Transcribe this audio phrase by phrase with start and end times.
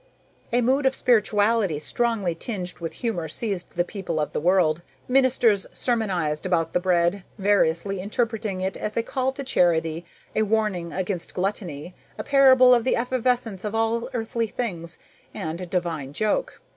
[0.51, 4.81] A mood of spirituality strongly tinged with humor seized the people of the world.
[5.07, 10.03] Ministers sermonized about the bread, variously interpreting it as a call to charity,
[10.35, 14.97] a warning against gluttony, a parable of the evanescence of all earthly things,
[15.35, 16.59] and a divine joke.